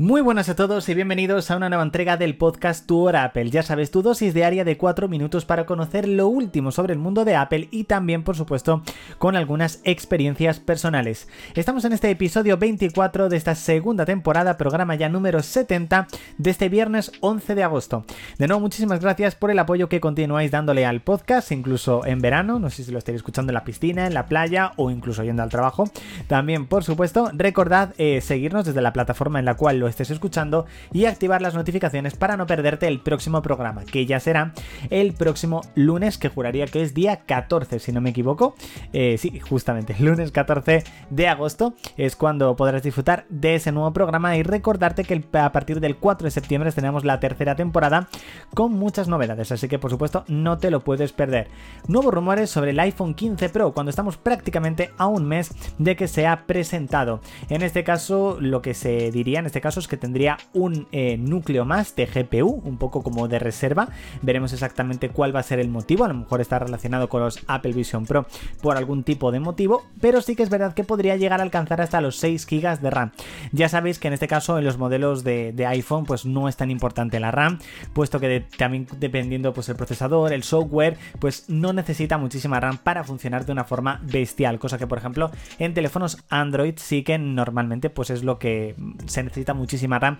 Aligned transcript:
Muy 0.00 0.22
buenas 0.22 0.48
a 0.48 0.56
todos 0.56 0.88
y 0.88 0.94
bienvenidos 0.94 1.50
a 1.50 1.58
una 1.58 1.68
nueva 1.68 1.84
entrega 1.84 2.16
del 2.16 2.34
podcast 2.34 2.86
Tu 2.86 2.98
Hora 2.98 3.22
Apple. 3.22 3.50
Ya 3.50 3.62
sabes, 3.62 3.90
tu 3.90 4.00
dosis 4.00 4.32
diaria 4.32 4.64
de 4.64 4.78
4 4.78 5.08
minutos 5.08 5.44
para 5.44 5.66
conocer 5.66 6.08
lo 6.08 6.26
último 6.26 6.72
sobre 6.72 6.94
el 6.94 6.98
mundo 6.98 7.26
de 7.26 7.36
Apple 7.36 7.68
y 7.70 7.84
también, 7.84 8.24
por 8.24 8.34
supuesto, 8.34 8.82
con 9.18 9.36
algunas 9.36 9.82
experiencias 9.84 10.58
personales. 10.58 11.28
Estamos 11.54 11.84
en 11.84 11.92
este 11.92 12.08
episodio 12.08 12.56
24 12.56 13.28
de 13.28 13.36
esta 13.36 13.54
segunda 13.54 14.06
temporada, 14.06 14.56
programa 14.56 14.94
ya 14.94 15.10
número 15.10 15.42
70 15.42 16.08
de 16.38 16.48
este 16.48 16.70
viernes 16.70 17.12
11 17.20 17.54
de 17.54 17.62
agosto. 17.62 18.06
De 18.38 18.48
nuevo, 18.48 18.62
muchísimas 18.62 19.00
gracias 19.00 19.34
por 19.34 19.50
el 19.50 19.58
apoyo 19.58 19.90
que 19.90 20.00
continuáis 20.00 20.50
dándole 20.50 20.86
al 20.86 21.02
podcast, 21.02 21.52
incluso 21.52 22.06
en 22.06 22.22
verano, 22.22 22.58
no 22.58 22.70
sé 22.70 22.84
si 22.84 22.90
lo 22.90 22.96
estáis 22.96 23.16
escuchando 23.16 23.50
en 23.50 23.54
la 23.54 23.64
piscina, 23.64 24.06
en 24.06 24.14
la 24.14 24.24
playa 24.24 24.72
o 24.76 24.90
incluso 24.90 25.24
yendo 25.24 25.42
al 25.42 25.50
trabajo. 25.50 25.90
También, 26.26 26.64
por 26.64 26.84
supuesto, 26.84 27.30
recordad 27.34 27.92
eh, 27.98 28.22
seguirnos 28.22 28.64
desde 28.64 28.80
la 28.80 28.94
plataforma 28.94 29.38
en 29.38 29.44
la 29.44 29.56
cual 29.56 29.78
lo 29.78 29.89
estés 29.90 30.10
escuchando 30.10 30.66
y 30.92 31.04
activar 31.04 31.42
las 31.42 31.54
notificaciones 31.54 32.14
para 32.14 32.36
no 32.36 32.46
perderte 32.46 32.88
el 32.88 33.00
próximo 33.00 33.42
programa, 33.42 33.84
que 33.84 34.06
ya 34.06 34.20
será 34.20 34.52
el 34.90 35.12
próximo 35.12 35.62
lunes, 35.74 36.18
que 36.18 36.28
juraría 36.28 36.66
que 36.66 36.82
es 36.82 36.94
día 36.94 37.20
14, 37.26 37.78
si 37.78 37.92
no 37.92 38.00
me 38.00 38.10
equivoco. 38.10 38.54
Eh, 38.92 39.16
sí, 39.18 39.38
justamente, 39.40 39.94
lunes 40.00 40.32
14 40.32 40.84
de 41.10 41.28
agosto 41.28 41.74
es 41.96 42.16
cuando 42.16 42.56
podrás 42.56 42.82
disfrutar 42.82 43.26
de 43.28 43.56
ese 43.56 43.72
nuevo 43.72 43.92
programa 43.92 44.36
y 44.36 44.42
recordarte 44.42 45.04
que 45.04 45.22
a 45.32 45.52
partir 45.52 45.80
del 45.80 45.96
4 45.96 46.24
de 46.24 46.30
septiembre 46.30 46.72
tenemos 46.72 47.04
la 47.04 47.20
tercera 47.20 47.54
temporada 47.54 48.08
con 48.54 48.72
muchas 48.72 49.08
novedades, 49.08 49.52
así 49.52 49.68
que 49.68 49.78
por 49.78 49.90
supuesto 49.90 50.24
no 50.28 50.58
te 50.58 50.70
lo 50.70 50.80
puedes 50.80 51.12
perder. 51.12 51.48
Nuevos 51.88 52.12
rumores 52.12 52.50
sobre 52.50 52.70
el 52.70 52.80
iPhone 52.80 53.14
15 53.14 53.48
Pro 53.50 53.72
cuando 53.72 53.90
estamos 53.90 54.16
prácticamente 54.16 54.90
a 54.98 55.06
un 55.06 55.26
mes 55.26 55.52
de 55.78 55.96
que 55.96 56.08
se 56.08 56.26
ha 56.26 56.46
presentado. 56.46 57.20
En 57.48 57.62
este 57.62 57.84
caso, 57.84 58.38
lo 58.40 58.62
que 58.62 58.74
se 58.74 59.10
diría 59.10 59.40
en 59.40 59.46
este 59.46 59.60
caso 59.60 59.69
es 59.78 59.86
que 59.86 59.96
tendría 59.96 60.38
un 60.52 60.88
eh, 60.90 61.16
núcleo 61.16 61.64
más 61.64 61.94
de 61.94 62.06
GPU, 62.06 62.62
un 62.64 62.78
poco 62.78 63.02
como 63.02 63.28
de 63.28 63.38
reserva. 63.38 63.88
Veremos 64.22 64.52
exactamente 64.52 65.10
cuál 65.10 65.34
va 65.34 65.40
a 65.40 65.44
ser 65.44 65.60
el 65.60 65.68
motivo. 65.68 66.04
A 66.04 66.08
lo 66.08 66.14
mejor 66.14 66.40
está 66.40 66.58
relacionado 66.58 67.08
con 67.08 67.20
los 67.20 67.38
Apple 67.46 67.72
Vision 67.72 68.06
Pro 68.06 68.26
por 68.62 68.76
algún 68.76 69.04
tipo 69.04 69.30
de 69.30 69.40
motivo, 69.40 69.84
pero 70.00 70.20
sí 70.20 70.34
que 70.34 70.42
es 70.42 70.50
verdad 70.50 70.74
que 70.74 70.84
podría 70.84 71.16
llegar 71.16 71.40
a 71.40 71.42
alcanzar 71.42 71.80
hasta 71.80 72.00
los 72.00 72.16
6 72.16 72.46
GB 72.46 72.80
de 72.80 72.90
RAM. 72.90 73.12
Ya 73.52 73.68
sabéis 73.68 73.98
que 73.98 74.08
en 74.08 74.14
este 74.14 74.28
caso 74.28 74.58
en 74.58 74.64
los 74.64 74.78
modelos 74.78 75.24
de, 75.24 75.54
iPhone 75.70 76.04
pues 76.04 76.24
no 76.24 76.48
es 76.48 76.56
tan 76.56 76.70
importante 76.70 77.20
la 77.20 77.30
RAM, 77.30 77.58
puesto 77.92 78.18
que 78.18 78.44
también 78.56 78.86
dependiendo 78.98 79.52
pues 79.52 79.68
el 79.68 79.76
procesador, 79.76 80.32
el 80.32 80.42
software, 80.42 80.96
pues 81.18 81.48
no 81.48 81.72
necesita 81.72 82.18
muchísima 82.18 82.58
RAM 82.58 82.78
para 82.78 83.04
funcionar 83.04 83.44
de 83.44 83.52
una 83.52 83.64
forma 83.64 84.00
bestial, 84.02 84.58
cosa 84.58 84.78
que 84.78 84.86
por 84.86 84.98
ejemplo 84.98 85.30
en 85.58 85.74
teléfonos 85.74 86.24
Android 86.28 86.74
sí 86.76 87.02
que 87.02 87.18
normalmente 87.18 87.90
pues 87.90 88.10
es 88.10 88.24
lo 88.24 88.38
que 88.38 88.74
se 89.06 89.22
necesita 89.22 89.54
muchísimo 89.60 89.98
RAM, 89.98 90.18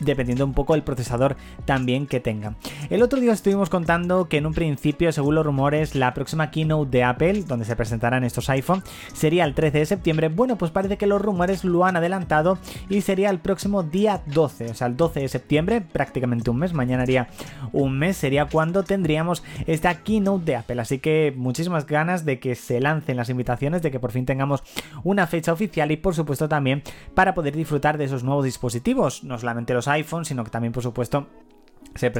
dependiendo 0.00 0.44
un 0.44 0.54
poco 0.54 0.72
del 0.72 0.82
procesador 0.82 1.36
también 1.64 2.06
que 2.06 2.20
tenga. 2.20 2.54
El 2.90 3.02
otro 3.02 3.20
día 3.20 3.32
estuvimos 3.32 3.68
contando 3.68 4.28
que 4.28 4.38
en 4.38 4.46
un 4.46 4.54
principio, 4.54 5.12
según 5.12 5.34
los 5.34 5.44
rumores, 5.44 5.94
la 5.94 6.14
próxima 6.14 6.50
keynote 6.50 6.90
de 6.90 7.04
Apple, 7.04 7.44
donde 7.44 7.64
se 7.64 7.76
presentarán 7.76 8.24
estos 8.24 8.48
iPhone, 8.50 8.82
sería 9.12 9.44
el 9.44 9.54
13 9.54 9.78
de 9.78 9.86
septiembre. 9.86 10.28
Bueno, 10.28 10.56
pues 10.56 10.70
parece 10.70 10.96
que 10.96 11.06
los 11.06 11.20
rumores 11.20 11.64
lo 11.64 11.84
han 11.84 11.96
adelantado 11.96 12.58
y 12.88 13.02
sería 13.02 13.30
el 13.30 13.40
próximo 13.40 13.82
día 13.82 14.22
12, 14.26 14.70
o 14.70 14.74
sea, 14.74 14.86
el 14.86 14.96
12 14.96 15.20
de 15.20 15.28
septiembre, 15.28 15.80
prácticamente 15.80 16.50
un 16.50 16.58
mes, 16.58 16.72
mañana 16.72 17.02
haría 17.02 17.28
un 17.72 17.98
mes, 17.98 18.16
sería 18.16 18.46
cuando 18.46 18.82
tendríamos 18.84 19.42
esta 19.66 20.02
keynote 20.02 20.44
de 20.44 20.56
Apple. 20.56 20.80
Así 20.80 20.98
que 20.98 21.32
muchísimas 21.36 21.86
ganas 21.86 22.24
de 22.24 22.38
que 22.38 22.54
se 22.54 22.80
lancen 22.80 23.16
las 23.16 23.28
invitaciones, 23.28 23.82
de 23.82 23.90
que 23.90 24.00
por 24.00 24.12
fin 24.12 24.24
tengamos 24.24 24.62
una 25.04 25.26
fecha 25.26 25.52
oficial 25.52 25.90
y 25.90 25.96
por 25.96 26.14
supuesto 26.14 26.48
también 26.48 26.82
para 27.14 27.34
poder 27.34 27.54
disfrutar 27.54 27.98
de 27.98 28.04
esos 28.04 28.24
nuevos 28.24 28.44
dispositivos 28.44 28.77
no 29.24 29.38
solamente 29.38 29.74
los 29.74 29.88
iPhones, 29.88 30.28
sino 30.28 30.44
que 30.44 30.50
también, 30.50 30.72
por 30.72 30.82
supuesto, 30.82 31.26
se, 31.98 32.10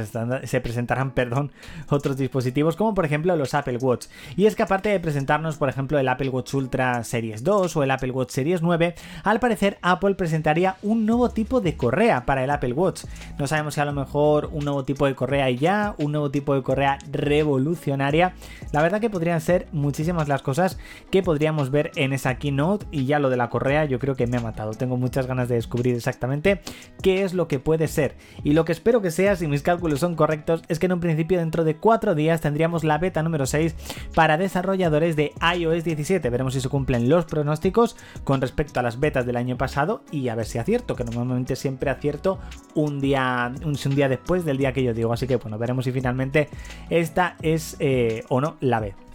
presentarán 0.61 1.11
perdón, 1.15 1.51
otros 1.89 2.17
dispositivos 2.17 2.75
como 2.75 2.93
por 2.93 3.05
ejemplo 3.05 3.35
los 3.35 3.53
Apple 3.53 3.77
Watch. 3.77 4.07
Y 4.35 4.45
es 4.45 4.55
que 4.55 4.63
aparte 4.63 4.89
de 4.89 4.99
presentarnos 4.99 5.57
por 5.57 5.69
ejemplo 5.69 5.97
el 5.97 6.07
Apple 6.07 6.29
Watch 6.29 6.53
Ultra 6.53 7.03
Series 7.03 7.43
2 7.43 7.75
o 7.75 7.83
el 7.83 7.91
Apple 7.91 8.11
Watch 8.11 8.31
Series 8.31 8.61
9, 8.61 8.95
al 9.23 9.39
parecer 9.39 9.77
Apple 9.81 10.15
presentaría 10.15 10.75
un 10.81 11.05
nuevo 11.05 11.29
tipo 11.29 11.61
de 11.61 11.75
correa 11.75 12.25
para 12.25 12.43
el 12.43 12.49
Apple 12.49 12.73
Watch. 12.73 13.05
No 13.37 13.47
sabemos 13.47 13.73
si 13.73 13.81
a 13.81 13.85
lo 13.85 13.93
mejor 13.93 14.49
un 14.51 14.65
nuevo 14.65 14.85
tipo 14.85 15.05
de 15.05 15.15
correa 15.15 15.49
y 15.49 15.57
ya, 15.57 15.95
un 15.97 16.11
nuevo 16.11 16.31
tipo 16.31 16.53
de 16.53 16.63
correa 16.63 16.99
revolucionaria. 17.11 18.33
La 18.71 18.81
verdad 18.81 19.01
que 19.01 19.09
podrían 19.09 19.41
ser 19.41 19.67
muchísimas 19.71 20.27
las 20.27 20.41
cosas 20.41 20.77
que 21.11 21.23
podríamos 21.23 21.71
ver 21.71 21.91
en 21.95 22.13
esa 22.13 22.35
keynote 22.35 22.85
y 22.91 23.05
ya 23.05 23.19
lo 23.19 23.29
de 23.29 23.37
la 23.37 23.49
correa 23.49 23.85
yo 23.85 23.99
creo 23.99 24.15
que 24.15 24.27
me 24.27 24.37
ha 24.37 24.41
matado. 24.41 24.73
Tengo 24.73 24.97
muchas 24.97 25.27
ganas 25.27 25.49
de 25.49 25.55
descubrir 25.55 25.95
exactamente 25.95 26.61
qué 27.01 27.23
es 27.23 27.33
lo 27.33 27.47
que 27.47 27.59
puede 27.59 27.87
ser. 27.87 28.15
Y 28.43 28.53
lo 28.53 28.65
que 28.65 28.71
espero 28.71 29.01
que 29.01 29.11
sea, 29.11 29.35
si 29.35 29.47
mis 29.47 29.63
cálculos 29.69 29.99
son 29.99 30.15
correctos, 30.15 30.63
es 30.67 30.79
que 30.79 30.87
en 30.87 30.93
un 30.93 30.99
principio 30.99 31.37
dentro 31.37 31.63
de 31.63 31.75
4 31.75 32.15
días 32.15 32.41
tendríamos 32.41 32.83
la 32.83 32.97
beta 32.97 33.21
número 33.21 33.45
6 33.45 33.75
para 34.15 34.35
desarrolladores 34.35 35.15
de 35.15 35.31
iOS 35.55 35.83
17. 35.83 36.27
Veremos 36.27 36.55
si 36.55 36.61
se 36.61 36.69
cumplen 36.69 37.07
los 37.07 37.25
pronósticos 37.25 37.95
con 38.23 38.41
respecto 38.41 38.79
a 38.79 38.83
las 38.83 38.99
betas 38.99 39.27
del 39.27 39.37
año 39.37 39.57
pasado 39.57 40.01
y 40.11 40.29
a 40.29 40.35
ver 40.35 40.47
si 40.47 40.57
acierto, 40.57 40.95
que 40.95 41.03
normalmente 41.03 41.55
siempre 41.55 41.91
acierto 41.91 42.39
un 42.73 42.99
día, 42.99 43.53
un, 43.63 43.75
día 43.95 44.09
después 44.09 44.43
del 44.43 44.57
día 44.57 44.73
que 44.73 44.81
yo 44.81 44.95
digo. 44.95 45.13
Así 45.13 45.27
que 45.27 45.35
bueno, 45.35 45.59
veremos 45.59 45.85
si 45.85 45.91
finalmente 45.91 46.49
esta 46.89 47.35
es 47.43 47.75
eh, 47.79 48.23
o 48.29 48.41
no 48.41 48.57
la 48.61 48.79
B. 48.79 49.08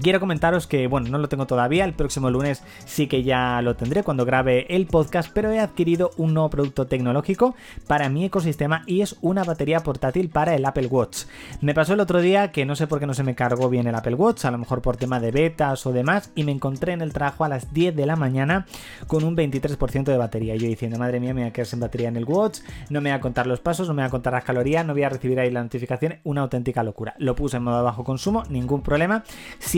Quiero 0.00 0.20
comentaros 0.20 0.66
que, 0.66 0.86
bueno, 0.86 1.08
no 1.08 1.18
lo 1.18 1.28
tengo 1.28 1.46
todavía, 1.46 1.84
el 1.84 1.92
próximo 1.92 2.30
lunes 2.30 2.62
sí 2.84 3.06
que 3.06 3.22
ya 3.22 3.60
lo 3.62 3.76
tendré 3.76 4.02
cuando 4.02 4.24
grabe 4.24 4.66
el 4.74 4.86
podcast, 4.86 5.30
pero 5.32 5.50
he 5.52 5.60
adquirido 5.60 6.10
un 6.16 6.34
nuevo 6.34 6.50
producto 6.50 6.86
tecnológico 6.86 7.54
para 7.86 8.08
mi 8.08 8.24
ecosistema 8.24 8.82
y 8.86 9.00
es 9.00 9.16
una 9.20 9.44
batería 9.44 9.80
portátil 9.80 10.28
para 10.28 10.54
el 10.54 10.64
Apple 10.64 10.88
Watch. 10.88 11.24
Me 11.60 11.74
pasó 11.74 11.94
el 11.94 12.00
otro 12.00 12.20
día 12.20 12.52
que 12.52 12.66
no 12.66 12.76
sé 12.76 12.86
por 12.86 13.00
qué 13.00 13.06
no 13.06 13.14
se 13.14 13.22
me 13.22 13.34
cargó 13.34 13.68
bien 13.68 13.86
el 13.86 13.94
Apple 13.94 14.14
Watch, 14.14 14.44
a 14.44 14.50
lo 14.50 14.58
mejor 14.58 14.82
por 14.82 14.96
tema 14.96 15.20
de 15.20 15.30
betas 15.30 15.86
o 15.86 15.92
demás, 15.92 16.30
y 16.34 16.44
me 16.44 16.52
encontré 16.52 16.92
en 16.92 17.00
el 17.00 17.12
trabajo 17.12 17.44
a 17.44 17.48
las 17.48 17.72
10 17.72 17.94
de 17.94 18.06
la 18.06 18.16
mañana 18.16 18.66
con 19.06 19.24
un 19.24 19.36
23% 19.36 20.04
de 20.04 20.16
batería. 20.16 20.56
Yo 20.56 20.66
diciendo, 20.66 20.98
madre 20.98 21.20
mía, 21.20 21.34
me 21.34 21.42
voy 21.42 21.50
a 21.50 21.52
quedar 21.52 21.66
sin 21.66 21.80
batería 21.80 22.08
en 22.08 22.16
el 22.16 22.24
Watch, 22.24 22.60
no 22.90 23.00
me 23.00 23.10
voy 23.10 23.18
a 23.18 23.20
contar 23.20 23.46
los 23.46 23.60
pasos, 23.60 23.88
no 23.88 23.94
me 23.94 24.02
voy 24.02 24.08
a 24.08 24.10
contar 24.10 24.32
las 24.32 24.44
calorías, 24.44 24.84
no 24.84 24.92
voy 24.92 25.04
a 25.04 25.08
recibir 25.08 25.38
ahí 25.40 25.50
la 25.50 25.62
notificación, 25.62 26.16
una 26.24 26.42
auténtica 26.42 26.82
locura. 26.82 27.14
Lo 27.18 27.34
puse 27.34 27.56
en 27.58 27.62
modo 27.62 27.82
bajo 27.82 28.04
consumo, 28.04 28.42
ningún 28.48 28.82
problema. 28.82 29.24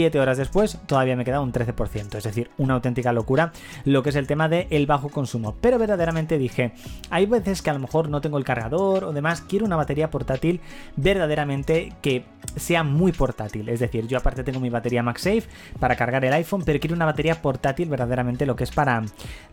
7 0.08 0.20
horas 0.20 0.38
después 0.38 0.78
todavía 0.86 1.16
me 1.16 1.24
queda 1.26 1.42
un 1.42 1.52
13%, 1.52 2.14
es 2.16 2.24
decir, 2.24 2.50
una 2.56 2.72
auténtica 2.72 3.12
locura 3.12 3.52
lo 3.84 4.02
que 4.02 4.08
es 4.08 4.16
el 4.16 4.26
tema 4.26 4.48
del 4.48 4.66
el 4.70 4.86
bajo 4.86 5.10
consumo. 5.10 5.54
Pero 5.60 5.78
verdaderamente 5.78 6.38
dije, 6.38 6.72
hay 7.10 7.26
veces 7.26 7.60
que 7.60 7.68
a 7.68 7.74
lo 7.74 7.78
mejor 7.78 8.08
no 8.08 8.22
tengo 8.22 8.38
el 8.38 8.44
cargador 8.44 9.04
o 9.04 9.12
demás, 9.12 9.42
quiero 9.42 9.66
una 9.66 9.76
batería 9.76 10.10
portátil 10.10 10.60
verdaderamente 10.96 11.92
que 12.00 12.24
sea 12.56 12.84
muy 12.84 13.12
portátil. 13.12 13.68
Es 13.68 13.80
decir, 13.80 14.06
yo 14.06 14.16
aparte 14.16 14.44
tengo 14.44 14.60
mi 14.60 14.70
batería 14.70 15.02
MagSafe 15.02 15.44
para 15.78 15.94
cargar 15.94 16.24
el 16.24 16.32
iPhone, 16.32 16.62
pero 16.64 16.80
quiero 16.80 16.96
una 16.96 17.04
batería 17.04 17.42
portátil 17.42 17.90
verdaderamente 17.90 18.46
lo 18.46 18.56
que 18.56 18.64
es 18.64 18.70
para 18.70 19.02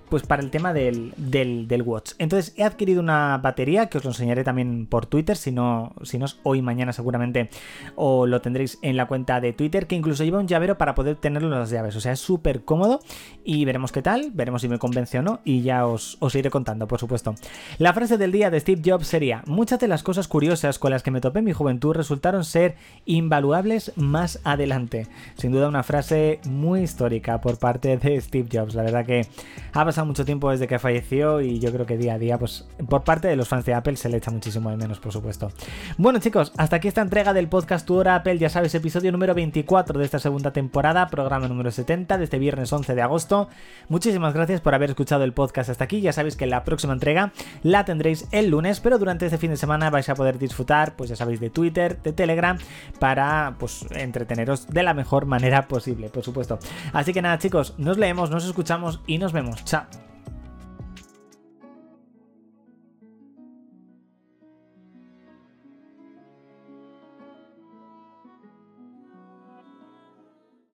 pues 0.09 0.23
para 0.23 0.41
el 0.41 0.51
tema 0.51 0.73
del, 0.73 1.13
del, 1.17 1.81
watch. 1.81 2.13
Entonces 2.19 2.53
he 2.57 2.63
adquirido 2.63 3.01
una 3.01 3.37
batería 3.37 3.87
que 3.87 3.97
os 3.97 4.03
lo 4.03 4.11
enseñaré 4.11 4.43
también 4.43 4.85
por 4.85 5.05
Twitter, 5.05 5.35
si 5.35 5.51
no, 5.51 5.93
si 6.03 6.17
no 6.17 6.25
es 6.25 6.39
hoy, 6.43 6.61
mañana 6.61 6.93
seguramente, 6.93 7.49
o 7.95 8.27
lo 8.27 8.41
tendréis 8.41 8.77
en 8.81 8.97
la 8.97 9.07
cuenta 9.07 9.41
de 9.41 9.53
Twitter, 9.53 9.87
que 9.87 9.95
incluso 9.95 10.23
lleva 10.23 10.39
llavero 10.47 10.77
para 10.77 10.95
poder 10.95 11.15
tenerlo 11.15 11.51
en 11.53 11.59
las 11.59 11.69
llaves. 11.69 11.95
O 11.95 12.01
sea, 12.01 12.11
es 12.11 12.19
súper 12.19 12.63
cómodo 12.63 12.99
y 13.43 13.65
veremos 13.65 13.91
qué 13.91 14.01
tal, 14.01 14.31
veremos 14.33 14.61
si 14.61 14.69
me 14.69 14.79
convence 14.79 15.19
o 15.19 15.21
no 15.21 15.39
y 15.43 15.61
ya 15.61 15.85
os, 15.85 16.17
os 16.19 16.35
iré 16.35 16.49
contando, 16.49 16.87
por 16.87 16.99
supuesto. 16.99 17.35
La 17.77 17.93
frase 17.93 18.17
del 18.17 18.31
día 18.31 18.49
de 18.49 18.59
Steve 18.59 18.81
Jobs 18.83 19.07
sería, 19.07 19.43
muchas 19.47 19.79
de 19.79 19.87
las 19.87 20.03
cosas 20.03 20.27
curiosas 20.27 20.79
con 20.79 20.91
las 20.91 21.03
que 21.03 21.11
me 21.11 21.21
topé 21.21 21.39
en 21.39 21.45
mi 21.45 21.53
juventud 21.53 21.93
resultaron 21.93 22.43
ser 22.43 22.75
invaluables 23.05 23.91
más 23.95 24.39
adelante. 24.43 25.07
Sin 25.37 25.51
duda 25.51 25.67
una 25.67 25.83
frase 25.83 26.39
muy 26.45 26.81
histórica 26.81 27.41
por 27.41 27.57
parte 27.57 27.97
de 27.97 28.21
Steve 28.21 28.49
Jobs. 28.51 28.75
La 28.75 28.83
verdad 28.83 29.05
que 29.05 29.27
ha 29.73 29.85
pasado 29.85 30.07
mucho 30.07 30.25
tiempo 30.25 30.51
desde 30.51 30.67
que 30.67 30.79
falleció 30.79 31.41
y 31.41 31.59
yo 31.59 31.71
creo 31.71 31.85
que 31.85 31.97
día 31.97 32.15
a 32.15 32.19
día, 32.19 32.37
pues 32.37 32.67
por 32.89 33.03
parte 33.03 33.27
de 33.27 33.35
los 33.35 33.47
fans 33.47 33.65
de 33.65 33.73
Apple 33.73 33.97
se 33.97 34.09
le 34.09 34.17
echa 34.17 34.31
muchísimo 34.31 34.69
de 34.69 34.77
menos, 34.77 34.99
por 34.99 35.11
supuesto. 35.11 35.51
Bueno 35.97 36.19
chicos, 36.19 36.51
hasta 36.57 36.77
aquí 36.77 36.87
esta 36.87 37.01
entrega 37.01 37.33
del 37.33 37.47
podcast 37.47 37.85
Tu 37.85 37.95
Hora 37.95 38.15
Apple, 38.15 38.37
ya 38.37 38.49
sabes, 38.49 38.73
episodio 38.75 39.11
número 39.11 39.33
24 39.33 39.99
de 39.99 40.05
esta 40.05 40.19
segunda 40.25 40.49
temporada, 40.49 41.07
programa 41.09 41.47
número 41.47 41.69
70 41.69 42.17
de 42.17 42.23
este 42.23 42.39
viernes 42.39 42.73
11 42.73 42.95
de 42.95 43.01
agosto. 43.03 43.47
Muchísimas 43.89 44.33
gracias 44.33 44.59
por 44.59 44.73
haber 44.73 44.89
escuchado 44.89 45.23
el 45.23 45.33
podcast 45.33 45.69
hasta 45.69 45.83
aquí, 45.83 46.01
ya 46.01 46.13
sabéis 46.13 46.35
que 46.35 46.47
la 46.47 46.63
próxima 46.63 46.93
entrega 46.93 47.31
la 47.61 47.85
tendréis 47.85 48.27
el 48.31 48.49
lunes, 48.49 48.79
pero 48.79 48.97
durante 48.97 49.27
este 49.27 49.37
fin 49.37 49.51
de 49.51 49.57
semana 49.57 49.91
vais 49.91 50.09
a 50.09 50.15
poder 50.15 50.39
disfrutar, 50.39 50.95
pues 50.95 51.11
ya 51.11 51.15
sabéis, 51.15 51.39
de 51.39 51.51
Twitter, 51.51 52.01
de 52.01 52.11
Telegram, 52.11 52.57
para 52.97 53.53
pues 53.59 53.85
entreteneros 53.91 54.65
de 54.65 54.81
la 54.81 54.95
mejor 54.95 55.27
manera 55.27 55.67
posible, 55.67 56.09
por 56.09 56.23
supuesto. 56.23 56.57
Así 56.91 57.13
que 57.13 57.21
nada 57.21 57.37
chicos, 57.37 57.75
nos 57.77 57.99
leemos, 57.99 58.31
nos 58.31 58.45
escuchamos 58.45 59.01
y 59.05 59.19
nos 59.19 59.31
vemos. 59.31 59.63
Chao. 59.63 60.14